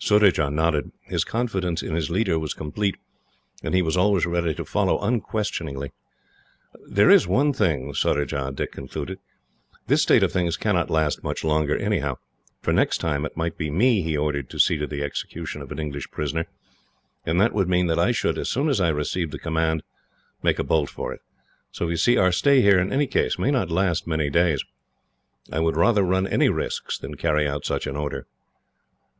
[0.00, 0.90] Surajah nodded.
[1.02, 2.96] His confidence in his leader was complete,
[3.62, 5.92] and he was always ready to follow unquestioningly.
[6.90, 9.20] "There is one thing, Surajah," Dick concluded.
[9.86, 12.16] "This state of things cannot last much longer, anyhow,
[12.60, 15.70] for next time it might be me he ordered to see to the execution of
[15.70, 16.46] an English prisoner,
[17.24, 19.84] and that would mean that I should, as soon as I received the command,
[20.42, 21.20] make a bolt for it.
[21.70, 24.64] So you see our stay here, in any case, may not last many days.
[25.52, 28.26] I would rather run any risks than carry out such an order."